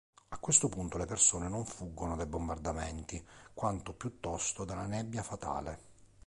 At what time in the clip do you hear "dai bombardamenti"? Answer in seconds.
2.15-3.23